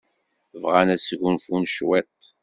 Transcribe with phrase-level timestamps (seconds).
[0.61, 2.19] Bɣan ad sgunfun cwiṭ.